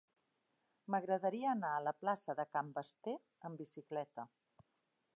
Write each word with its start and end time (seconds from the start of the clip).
M'agradaria 0.93 1.51
anar 1.51 1.75
a 1.81 1.85
la 1.89 1.95
plaça 2.05 2.37
de 2.41 2.47
Can 2.57 2.75
Basté 2.81 3.17
amb 3.51 3.65
bicicleta. 3.65 4.31